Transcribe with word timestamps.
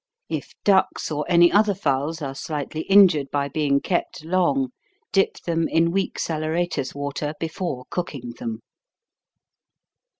If 0.29 0.53
ducks 0.63 1.11
or 1.11 1.27
any 1.29 1.51
other 1.51 1.75
fowls 1.75 2.23
are 2.23 2.33
slightly 2.33 2.81
injured 2.89 3.29
by 3.29 3.49
being 3.49 3.79
kept 3.79 4.25
long, 4.25 4.71
dip 5.11 5.37
them 5.41 5.67
in 5.67 5.91
weak 5.91 6.17
saleratus 6.17 6.95
water 6.95 7.35
before 7.39 7.83
cooking 7.91 8.31
them. 8.39 8.61